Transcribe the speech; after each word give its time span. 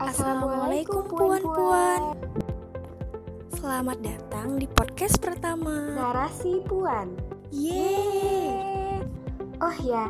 Assalamualaikum 0.00 1.12
puan-puan. 1.12 2.16
Selamat 3.52 4.00
datang 4.00 4.56
di 4.56 4.64
podcast 4.64 5.20
pertama. 5.20 5.92
Narasi 5.92 6.64
Puan. 6.64 7.20
Yeay. 7.52 9.04
Oh 9.60 9.76
ya, 9.84 10.08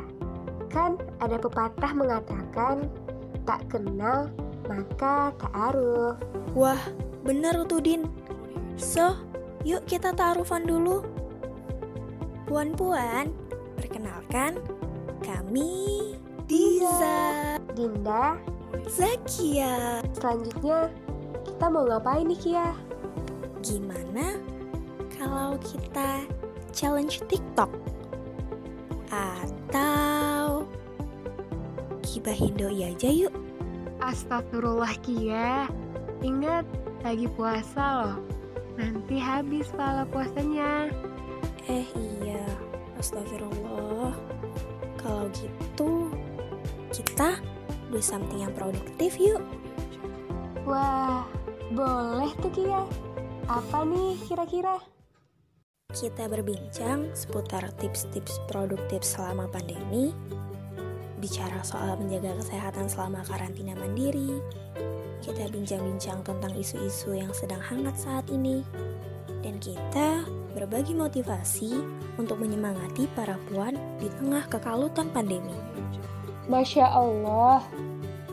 kan 0.71 0.95
ada 1.19 1.35
pepatah 1.43 1.91
mengatakan 1.91 2.87
Tak 3.43 3.67
kenal 3.67 4.31
maka 4.71 5.35
tak 5.35 5.51
aruf 5.51 6.15
Wah, 6.55 6.79
bener 7.27 7.67
tuh 7.67 7.83
Din. 7.83 8.07
So, 8.79 9.19
yuk 9.67 9.91
kita 9.91 10.15
ta'arufan 10.15 10.71
dulu. 10.71 11.03
Puan-puan, 12.47 13.35
perkenalkan 13.75 14.55
Kami 15.19 16.15
Diza. 16.47 17.59
Dinda, 17.75 18.39
Zakia 18.91 20.03
selanjutnya 20.17 20.91
kita 21.47 21.67
mau 21.71 21.87
ngapain 21.87 22.27
nih 22.27 22.41
Kia? 22.41 22.69
Gimana 23.63 24.41
kalau 25.15 25.57
kita 25.61 26.25
challenge 26.75 27.23
TikTok? 27.31 27.71
Atau 29.11 30.67
gibahin 32.03 32.55
doi 32.59 32.91
aja 32.91 33.11
yuk? 33.11 33.35
Astagfirullah 34.01 34.97
Kia 35.05 35.69
Ingat, 36.25 36.65
lagi 37.05 37.29
puasa 37.37 37.85
loh 38.01 38.17
Nanti 38.81 39.21
habis 39.21 39.69
pahala 39.77 40.09
puasanya 40.09 40.89
Eh 41.69 41.87
iya, 41.95 42.43
astagfirullah. 42.99 44.11
Kalau 44.99 45.27
gitu, 45.31 46.11
kita 46.91 47.39
do 47.91 47.99
something 47.99 48.47
yang 48.47 48.55
produktif 48.55 49.19
yuk. 49.19 49.43
Wah, 50.65 51.27
boleh 51.75 52.31
tuh 52.39 52.53
Kia 52.55 52.83
Apa 53.51 53.83
nih 53.83 54.15
kira-kira? 54.27 54.79
Kita 55.91 56.31
berbincang 56.31 57.11
seputar 57.19 57.67
tips-tips 57.83 58.39
produktif 58.47 59.03
selama 59.03 59.51
pandemi, 59.51 60.15
bicara 61.19 61.59
soal 61.67 61.99
menjaga 61.99 62.39
kesehatan 62.39 62.87
selama 62.87 63.27
karantina 63.27 63.75
mandiri, 63.75 64.39
kita 65.19 65.51
bincang-bincang 65.51 66.23
tentang 66.23 66.55
isu-isu 66.55 67.19
yang 67.19 67.35
sedang 67.35 67.59
hangat 67.59 67.99
saat 67.99 68.23
ini, 68.31 68.63
dan 69.43 69.59
kita 69.59 70.23
berbagi 70.55 70.95
motivasi 70.95 71.83
untuk 72.23 72.39
menyemangati 72.39 73.11
para 73.19 73.35
puan 73.51 73.75
di 73.99 74.07
tengah 74.15 74.47
kekalutan 74.47 75.11
pandemi. 75.11 75.59
Masya 76.51 76.83
Allah, 76.83 77.63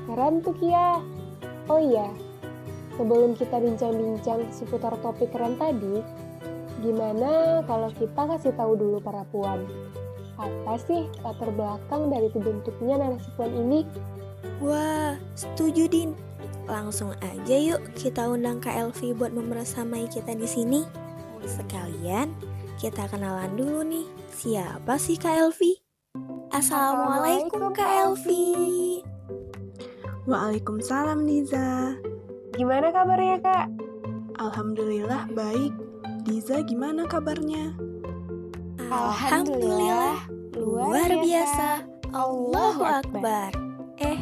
keren 0.10 0.42
tuh 0.42 0.58
Kia. 0.58 0.98
Oh 1.70 1.78
iya, 1.78 2.10
sebelum 2.98 3.38
kita 3.38 3.62
bincang-bincang 3.62 4.42
seputar 4.50 4.98
topik 5.06 5.30
keren 5.30 5.54
tadi, 5.54 6.02
gimana 6.82 7.62
kalau 7.70 7.94
kita 7.94 8.18
kasih 8.18 8.58
tahu 8.58 8.74
dulu 8.74 8.98
para 9.06 9.22
puan? 9.30 9.70
Apa 10.42 10.82
sih 10.82 11.06
latar 11.22 11.54
belakang 11.54 12.10
dari 12.10 12.34
terbentuknya 12.34 12.98
narasi 12.98 13.30
puan 13.38 13.54
ini? 13.54 13.86
Wah, 14.66 15.14
setuju 15.38 15.86
Din. 15.86 16.18
Langsung 16.66 17.14
aja 17.22 17.54
yuk 17.54 17.86
kita 17.94 18.34
undang 18.34 18.58
Kak 18.58 18.82
Elvi 18.82 19.14
buat 19.14 19.30
membersamai 19.30 20.10
kita 20.10 20.34
di 20.34 20.50
sini. 20.50 20.82
Sekalian 21.46 22.34
kita 22.82 23.06
kenalan 23.14 23.54
dulu 23.54 23.86
nih. 23.86 24.10
Siapa 24.34 24.98
sih 24.98 25.22
Kak 25.22 25.38
Elvi? 25.38 25.87
Assalamualaikum 26.58 27.70
Kak 27.70 27.86
Elvi. 27.86 29.06
Waalaikumsalam 30.26 31.22
Diza. 31.30 31.94
Gimana 32.58 32.90
kabarnya 32.90 33.38
kak? 33.46 33.70
Alhamdulillah 34.42 35.30
baik. 35.38 35.70
Diza 36.26 36.66
gimana 36.66 37.06
kabarnya? 37.06 37.78
Alhamdulillah 38.90 40.26
luar 40.58 41.06
biasa. 41.22 41.86
Allahu 42.10 42.82
Akbar. 42.90 43.54
Eh, 44.02 44.18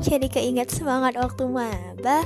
jadi 0.00 0.32
keinget 0.32 0.72
semangat 0.72 1.20
waktu 1.20 1.44
maba. 1.44 2.24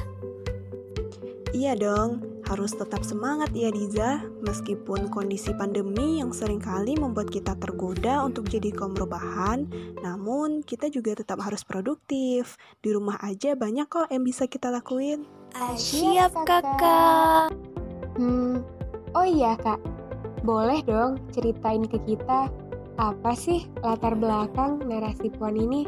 Iya 1.51 1.75
dong, 1.75 2.23
harus 2.51 2.75
tetap 2.75 3.07
semangat 3.07 3.55
ya 3.55 3.71
Diza, 3.71 4.27
meskipun 4.43 5.07
kondisi 5.07 5.55
pandemi 5.55 6.19
yang 6.19 6.35
sering 6.35 6.59
kali 6.59 6.99
membuat 6.99 7.31
kita 7.31 7.55
tergoda 7.55 8.27
untuk 8.27 8.51
jadi 8.51 8.75
kaum 8.75 8.99
rebahan, 8.99 9.71
namun 10.03 10.67
kita 10.67 10.91
juga 10.91 11.15
tetap 11.15 11.39
harus 11.39 11.63
produktif. 11.63 12.59
Di 12.83 12.91
rumah 12.91 13.23
aja 13.23 13.55
banyak 13.55 13.87
kok 13.87 14.11
yang 14.11 14.27
bisa 14.27 14.51
kita 14.51 14.67
lakuin. 14.75 15.23
Ah, 15.55 15.79
siap 15.79 16.35
kakak. 16.43 17.55
Hmm, 18.19 18.67
oh 19.15 19.27
iya 19.27 19.55
kak, 19.55 19.79
boleh 20.43 20.83
dong 20.83 21.23
ceritain 21.31 21.87
ke 21.87 22.03
kita 22.03 22.51
apa 22.99 23.33
sih 23.39 23.71
latar 23.87 24.19
belakang 24.19 24.83
narasi 24.91 25.31
puan 25.39 25.55
ini? 25.55 25.87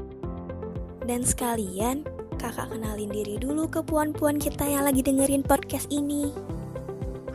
Dan 1.03 1.27
sekalian, 1.27 2.07
kakak 2.43 2.75
kenalin 2.75 3.07
diri 3.07 3.39
dulu 3.39 3.71
ke 3.71 3.87
puan-puan 3.87 4.35
kita 4.35 4.67
yang 4.67 4.83
lagi 4.83 4.99
dengerin 4.99 5.47
podcast 5.47 5.87
ini. 5.95 6.35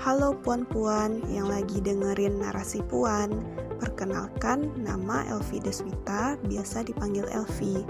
Halo 0.03 0.35
puan-puan 0.35 1.23
yang 1.31 1.47
lagi 1.47 1.79
dengerin 1.79 2.43
narasi 2.43 2.83
puan. 2.91 3.31
Perkenalkan, 3.79 4.67
nama 4.75 5.23
Elvi 5.31 5.63
Deswita, 5.63 6.35
biasa 6.51 6.83
dipanggil 6.83 7.23
Elvi. 7.31 7.87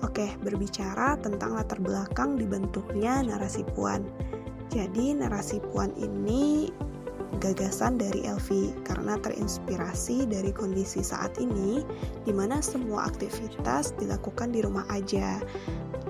Oke, 0.00 0.32
berbicara 0.40 1.20
tentang 1.20 1.60
latar 1.60 1.76
belakang 1.76 2.40
dibentuknya 2.40 3.20
narasi 3.20 3.60
puan. 3.76 4.08
Jadi, 4.72 5.12
narasi 5.12 5.60
puan 5.60 5.92
ini 6.00 6.72
gagasan 7.36 8.00
dari 8.00 8.24
Elvi 8.24 8.72
karena 8.80 9.20
terinspirasi 9.20 10.24
dari 10.24 10.56
kondisi 10.56 11.04
saat 11.04 11.36
ini 11.36 11.84
di 12.24 12.32
mana 12.32 12.64
semua 12.64 13.04
aktivitas 13.12 13.92
dilakukan 14.00 14.56
di 14.56 14.64
rumah 14.64 14.88
aja 14.88 15.36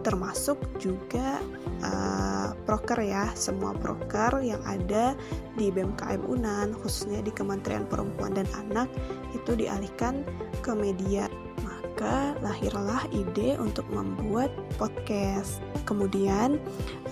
termasuk 0.07 0.63
juga 0.79 1.43
uh, 1.83 2.55
proker 2.63 3.03
ya 3.03 3.35
semua 3.35 3.75
proker 3.75 4.39
yang 4.39 4.63
ada 4.63 5.19
di 5.59 5.75
BMKM 5.75 6.23
Unan 6.23 6.79
khususnya 6.79 7.27
di 7.27 7.35
Kementerian 7.35 7.83
Perempuan 7.91 8.39
dan 8.39 8.47
Anak 8.55 8.87
itu 9.35 9.59
dialihkan 9.59 10.23
ke 10.63 10.71
media. 10.79 11.27
Maka 11.67 12.39
lahirlah 12.45 13.09
ide 13.11 13.59
untuk 13.59 13.89
membuat 13.91 14.55
podcast. 14.79 15.59
Kemudian 15.89 16.63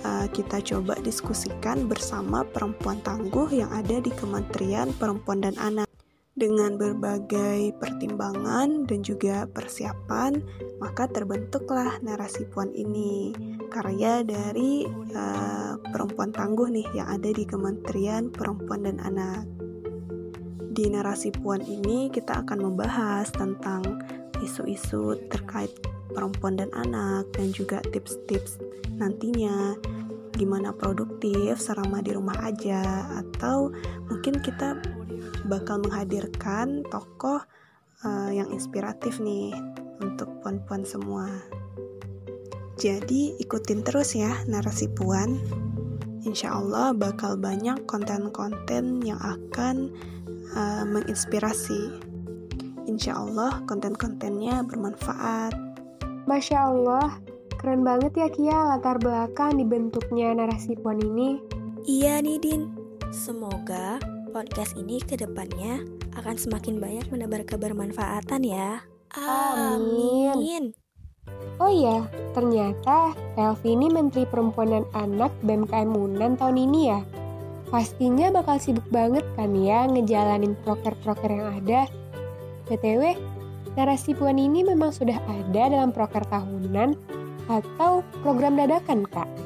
uh, 0.07 0.31
kita 0.31 0.63
coba 0.63 0.95
diskusikan 1.03 1.91
bersama 1.91 2.47
perempuan 2.47 3.03
tangguh 3.03 3.51
yang 3.51 3.73
ada 3.75 3.99
di 3.99 4.15
Kementerian 4.15 4.95
Perempuan 4.95 5.43
dan 5.43 5.59
Anak 5.59 5.94
dengan 6.35 6.75
berbagai 6.75 7.79
pertimbangan 7.79 8.91
dan 8.91 9.01
juga 9.07 9.47
persiapan, 9.47 10.43
maka 10.83 11.07
terbentuklah 11.07 12.03
narasi 12.03 12.43
puan 12.51 12.75
ini, 12.75 13.31
karya 13.71 14.27
dari 14.27 14.83
uh, 15.15 15.79
perempuan 15.95 16.35
tangguh 16.35 16.67
nih 16.75 16.87
yang 16.99 17.07
ada 17.07 17.31
di 17.31 17.47
Kementerian 17.47 18.35
Perempuan 18.35 18.83
dan 18.83 18.99
Anak. 18.99 19.47
Di 20.75 20.91
narasi 20.91 21.31
puan 21.31 21.63
ini 21.63 22.11
kita 22.11 22.43
akan 22.43 22.67
membahas 22.67 23.31
tentang 23.31 24.03
isu-isu 24.43 25.15
terkait 25.31 25.71
perempuan 26.11 26.59
dan 26.59 26.71
anak 26.75 27.31
dan 27.35 27.55
juga 27.55 27.79
tips-tips 27.95 28.59
nantinya 28.99 29.75
gimana 30.35 30.75
produktif 30.75 31.63
selama 31.63 32.03
di 32.03 32.11
rumah 32.15 32.35
aja 32.43 33.07
atau 33.23 33.71
mungkin 34.11 34.39
kita 34.43 34.79
bakal 35.49 35.81
menghadirkan 35.81 36.85
tokoh 36.89 37.41
uh, 38.05 38.31
yang 38.33 38.49
inspiratif 38.53 39.21
nih 39.21 39.53
untuk 40.01 40.29
puan-puan 40.43 40.83
semua. 40.83 41.29
Jadi 42.75 43.39
ikutin 43.39 43.87
terus 43.87 44.19
ya 44.19 44.35
narasi 44.51 44.91
puan. 44.91 45.39
Insya 46.25 46.57
Allah 46.57 46.91
bakal 46.97 47.39
banyak 47.39 47.85
konten-konten 47.87 49.05
yang 49.05 49.21
akan 49.21 49.93
uh, 50.57 50.83
menginspirasi. 50.89 52.03
Insya 52.91 53.21
Allah 53.21 53.63
konten-kontennya 53.69 54.65
bermanfaat. 54.67 55.55
Masya 56.25 56.59
Allah, 56.73 57.21
keren 57.61 57.85
banget 57.85 58.17
ya 58.17 58.29
Kia 58.33 58.59
latar 58.75 58.97
belakang 58.99 59.61
dibentuknya 59.61 60.33
narasi 60.33 60.75
puan 60.81 60.99
ini. 60.99 61.39
Iya 61.85 62.25
nih 62.25 62.41
Din, 62.41 62.63
semoga 63.13 64.01
podcast 64.35 64.75
ini 64.75 64.99
ke 64.99 65.15
depannya 65.15 65.87
akan 66.19 66.35
semakin 66.35 66.83
banyak 66.83 67.07
menebar 67.15 67.47
kebermanfaatan 67.47 68.43
ya. 68.43 68.83
Amin. 69.15 70.75
Oh 71.63 71.71
iya, 71.71 72.03
ternyata 72.35 73.15
Elvi 73.39 73.79
ini 73.79 73.87
Menteri 73.87 74.27
Perempuan 74.27 74.75
dan 74.75 74.85
Anak 74.91 75.31
BMKM 75.47 75.95
Unan 75.95 76.35
tahun 76.35 76.59
ini 76.59 76.81
ya. 76.91 77.01
Pastinya 77.71 78.35
bakal 78.35 78.59
sibuk 78.59 78.83
banget 78.91 79.23
kan 79.39 79.55
ya 79.55 79.87
ngejalanin 79.87 80.59
proker-proker 80.67 81.31
yang 81.31 81.63
ada. 81.63 81.87
BTW, 82.67 83.15
narasi 83.79 84.19
puan 84.19 84.43
ini 84.43 84.67
memang 84.67 84.91
sudah 84.91 85.17
ada 85.31 85.71
dalam 85.71 85.95
proker 85.95 86.27
tahunan 86.27 86.99
atau 87.47 88.03
program 88.27 88.59
dadakan, 88.59 89.07
Kak? 89.07 89.44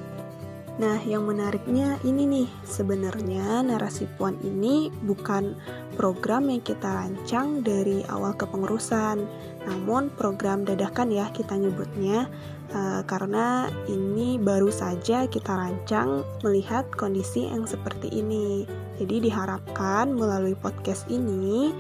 Nah, 0.79 1.03
yang 1.03 1.27
menariknya 1.27 1.99
ini 2.07 2.23
nih, 2.23 2.49
sebenarnya 2.63 3.67
narasi 3.67 4.07
puan 4.15 4.39
ini 4.47 4.95
bukan 5.03 5.59
program 5.99 6.47
yang 6.47 6.63
kita 6.63 6.87
rancang 6.87 7.67
dari 7.67 8.07
awal 8.07 8.31
kepengurusan, 8.39 9.27
namun 9.67 10.07
program 10.15 10.63
dadakan 10.63 11.11
ya 11.11 11.35
kita 11.35 11.59
nyebutnya, 11.59 12.31
uh, 12.71 13.03
karena 13.11 13.67
ini 13.91 14.39
baru 14.39 14.71
saja 14.71 15.27
kita 15.27 15.51
rancang 15.51 16.23
melihat 16.47 16.87
kondisi 16.95 17.51
yang 17.51 17.67
seperti 17.67 18.15
ini. 18.15 18.63
Jadi 19.03 19.27
diharapkan 19.27 20.15
melalui 20.15 20.55
podcast 20.55 21.11
ini 21.11 21.75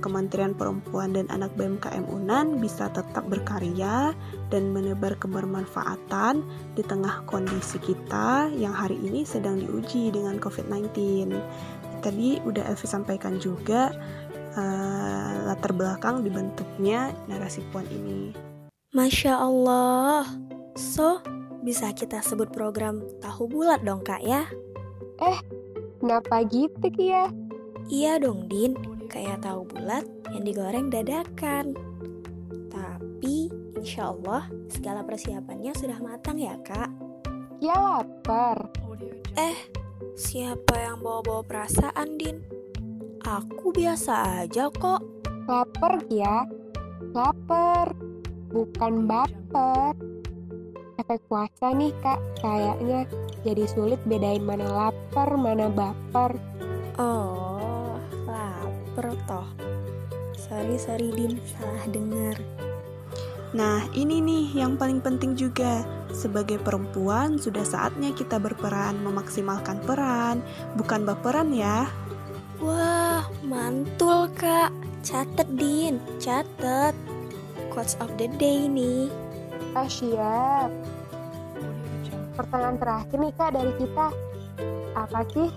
Kementerian 0.00 0.56
Perempuan 0.56 1.12
dan 1.12 1.28
Anak 1.28 1.52
BMKM 1.60 2.08
UNAN 2.08 2.56
bisa 2.58 2.88
tetap 2.88 3.28
berkarya 3.28 4.16
dan 4.48 4.72
menebar 4.72 5.14
kebermanfaatan 5.20 6.40
di 6.72 6.82
tengah 6.84 7.20
kondisi 7.28 7.76
kita 7.82 8.48
yang 8.56 8.72
hari 8.72 8.96
ini 9.04 9.28
sedang 9.28 9.60
diuji 9.60 10.08
dengan 10.08 10.40
COVID-19. 10.40 10.88
Tadi 12.00 12.40
udah 12.44 12.64
Elvi 12.68 12.86
sampaikan 12.88 13.36
juga 13.36 13.92
uh, 14.56 15.32
latar 15.52 15.72
belakang 15.76 16.24
dibentuknya 16.24 17.12
narasi 17.28 17.60
puan 17.68 17.84
ini. 17.92 18.32
Masya 18.94 19.36
Allah, 19.36 20.24
so 20.78 21.18
bisa 21.64 21.90
kita 21.96 22.22
sebut 22.22 22.52
program 22.52 23.02
tahu 23.18 23.50
bulat 23.50 23.82
dong 23.82 24.04
kak 24.06 24.22
ya? 24.22 24.46
Eh, 25.18 25.38
kenapa 25.98 26.44
gitu 26.46 26.88
ya? 26.96 27.26
Iya 27.90 28.22
dong 28.22 28.48
Din, 28.48 28.76
kayak 29.14 29.46
tahu 29.46 29.62
bulat 29.70 30.02
yang 30.34 30.42
digoreng 30.42 30.90
dadakan. 30.90 31.70
Tapi 32.66 33.46
insya 33.78 34.10
Allah 34.10 34.50
segala 34.66 35.06
persiapannya 35.06 35.70
sudah 35.78 36.02
matang 36.02 36.42
ya 36.42 36.58
kak. 36.66 36.90
Ya 37.62 37.78
lapar. 37.78 38.74
Eh, 39.38 39.54
siapa 40.18 40.74
yang 40.82 40.98
bawa-bawa 40.98 41.46
perasaan 41.46 42.18
Din? 42.18 42.42
Aku 43.22 43.70
biasa 43.70 44.42
aja 44.42 44.66
kok. 44.74 45.00
Lapar 45.46 46.02
ya? 46.10 46.42
Lapar. 47.14 47.94
Bukan 48.50 49.06
baper. 49.06 49.94
Efek 50.98 51.22
puasa 51.26 51.74
nih 51.74 51.90
kak, 52.02 52.22
kayaknya 52.38 53.06
jadi 53.42 53.66
sulit 53.66 53.98
bedain 54.06 54.42
mana 54.46 54.66
lapar, 54.66 55.34
mana 55.34 55.66
baper. 55.66 56.38
Oh, 56.94 57.53
toh. 59.26 59.46
Sorry, 60.38 60.76
sorry 60.78 61.10
Din, 61.10 61.40
salah 61.56 61.84
dengar. 61.90 62.36
Nah, 63.54 63.86
ini 63.94 64.18
nih 64.18 64.66
yang 64.66 64.74
paling 64.74 64.98
penting 64.98 65.38
juga. 65.38 65.86
Sebagai 66.14 66.62
perempuan, 66.62 67.38
sudah 67.42 67.66
saatnya 67.66 68.14
kita 68.14 68.38
berperan 68.38 69.02
memaksimalkan 69.02 69.82
peran, 69.82 70.42
bukan 70.78 71.02
baperan 71.02 71.50
ya. 71.50 71.90
Wah, 72.62 73.26
mantul 73.42 74.30
kak. 74.38 74.70
Catet 75.02 75.50
Din, 75.58 75.98
catet. 76.22 76.94
Quotes 77.70 77.98
of 77.98 78.14
the 78.14 78.30
day 78.38 78.70
nih. 78.70 79.10
Ah, 79.74 79.90
siap. 79.90 80.70
Pertanyaan 82.34 82.78
terakhir 82.78 83.18
nih 83.18 83.32
kak 83.34 83.50
dari 83.54 83.72
kita. 83.78 84.06
Apa 84.94 85.26
sih 85.34 85.50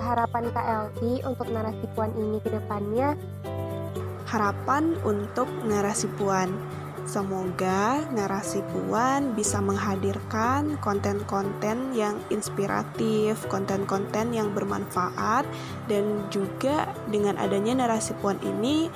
harapan 0.00 0.48
KLV 0.50 1.28
untuk 1.28 1.46
narasi 1.52 1.84
puan 1.92 2.10
ini 2.16 2.40
ke 2.40 2.48
depannya? 2.48 3.14
Harapan 4.26 4.96
untuk 5.04 5.46
narasi 5.68 6.08
puan. 6.16 6.50
Semoga 7.08 8.06
narasi 8.14 8.62
puan 8.70 9.34
bisa 9.34 9.58
menghadirkan 9.58 10.78
konten-konten 10.78 11.90
yang 11.96 12.14
inspiratif, 12.30 13.40
konten-konten 13.50 14.30
yang 14.30 14.54
bermanfaat, 14.54 15.42
dan 15.90 16.04
juga 16.30 16.92
dengan 17.10 17.34
adanya 17.40 17.82
narasi 17.82 18.14
puan 18.22 18.38
ini 18.44 18.86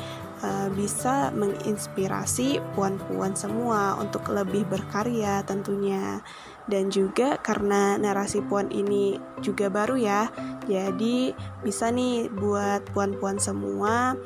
uh, 0.45 0.69
bisa 0.77 1.33
menginspirasi 1.35 2.61
puan-puan 2.77 3.33
semua 3.35 3.97
untuk 3.99 4.29
lebih 4.31 4.69
berkarya 4.69 5.43
tentunya 5.49 6.21
dan 6.65 6.89
juga 6.89 7.37
karena 7.45 8.01
narasi 8.01 8.41
puan 8.41 8.73
ini 8.73 9.21
juga 9.45 9.69
baru 9.69 10.01
ya 10.01 10.33
jadi 10.65 11.37
bisa 11.61 11.93
nih 11.93 12.33
buat 12.33 12.89
puan-puan 12.97 13.37
semua 13.37 14.17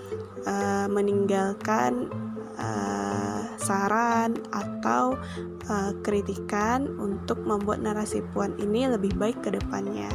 uh, 0.46 0.86
meninggalkan 0.86 2.06
uh, 2.54 3.42
saran 3.58 4.38
atau 4.54 5.18
uh, 5.66 5.92
kritikan 6.06 6.86
untuk 7.02 7.42
membuat 7.42 7.82
narasi 7.82 8.22
puan 8.30 8.54
ini 8.62 8.86
lebih 8.86 9.18
baik 9.18 9.42
ke 9.42 9.50
depannya. 9.50 10.10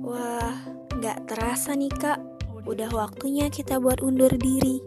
Wah 0.00 0.56
nggak 0.96 1.28
terasa 1.28 1.76
nih 1.76 1.92
kak. 1.92 2.20
Udah 2.64 2.88
waktunya 2.92 3.52
kita 3.52 3.76
buat 3.76 4.00
undur 4.00 4.32
diri. 4.40 4.80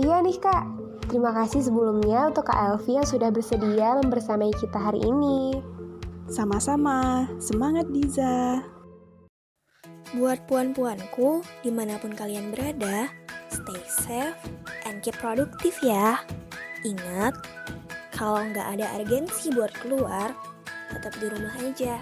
Iya 0.00 0.20
nih 0.20 0.38
kak 0.40 0.79
Terima 1.10 1.34
kasih 1.34 1.66
sebelumnya 1.66 2.30
untuk 2.30 2.46
Kak 2.46 2.54
Elvi 2.54 2.94
yang 2.94 3.02
sudah 3.02 3.34
bersedia 3.34 3.98
membersamai 3.98 4.54
kita 4.54 4.78
hari 4.78 5.02
ini. 5.02 5.58
Sama-sama, 6.30 7.26
semangat 7.42 7.90
Diza. 7.90 8.62
Buat 10.14 10.46
puan-puanku, 10.46 11.42
di 11.66 11.74
mana 11.74 11.98
pun 11.98 12.14
kalian 12.14 12.54
berada, 12.54 13.10
stay 13.50 13.82
safe 13.90 14.38
and 14.86 15.02
keep 15.02 15.18
produktif 15.18 15.82
ya. 15.82 16.22
Ingat, 16.86 17.34
kalau 18.14 18.46
nggak 18.46 18.78
ada 18.78 18.86
urgensi 19.02 19.50
buat 19.50 19.74
keluar, 19.82 20.30
tetap 20.94 21.10
di 21.18 21.26
rumah 21.26 21.58
aja. 21.58 21.98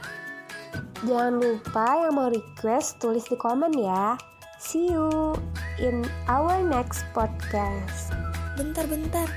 Jangan 1.08 1.40
lupa 1.40 2.05
yang 2.05 2.12
mau 2.12 2.28
request 2.28 3.00
tulis 3.00 3.25
di 3.25 3.40
komen 3.40 3.72
ya. 3.72 4.20
See 4.60 4.93
you 4.93 5.32
in 5.81 6.05
our 6.28 6.60
next 6.60 7.08
podcast. 7.16 8.27
Bentar-bentar, 8.58 9.31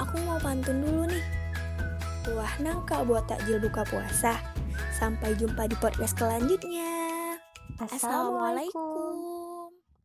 aku 0.00 0.16
mau 0.24 0.40
pantun 0.40 0.80
dulu 0.80 1.04
nih. 1.12 1.20
Wah 2.32 2.56
nangka 2.56 3.04
buat 3.04 3.28
takjil 3.28 3.60
buka 3.60 3.84
puasa. 3.84 4.40
Sampai 4.96 5.36
jumpa 5.36 5.68
di 5.68 5.76
podcast 5.76 6.16
selanjutnya. 6.16 7.36
Assalamualaikum. 7.76 8.95